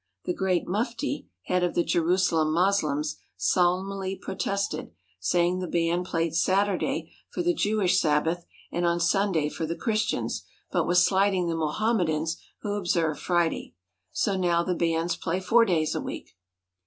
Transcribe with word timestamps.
The 0.23 0.33
Grand 0.33 0.65
Mufti, 0.65 1.27
head 1.43 1.63
of 1.63 1.75
the 1.75 1.83
Jerusalem 1.83 2.51
Moslems, 2.51 3.17
solemnly 3.37 4.15
protested, 4.15 4.89
saying 5.19 5.59
the 5.59 5.67
band 5.67 6.05
played 6.07 6.33
Saturday 6.33 7.11
for 7.29 7.43
the 7.43 7.53
Jewish 7.53 7.99
Sab 8.01 8.25
bath 8.25 8.43
and 8.71 8.83
on 8.83 8.99
Sunday 8.99 9.47
for 9.47 9.67
the 9.67 9.75
Christians, 9.75 10.43
but 10.71 10.87
was 10.87 11.05
slighting 11.05 11.45
the 11.49 11.55
Mohammedans, 11.55 12.37
who 12.61 12.73
observed 12.73 13.19
Friday. 13.19 13.75
So 14.11 14.35
now 14.35 14.63
the 14.63 14.73
bands 14.73 15.15
play 15.15 15.39
four 15.39 15.65
days 15.65 15.93
a 15.93 16.01
week. 16.01 16.35